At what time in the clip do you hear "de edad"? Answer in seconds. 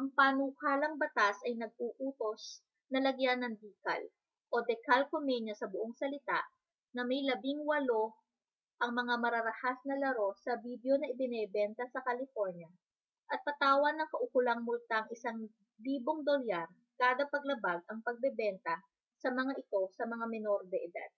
20.72-21.12